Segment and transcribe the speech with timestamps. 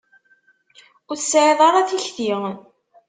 [1.09, 2.31] Ur tesεiḍ ara tikti.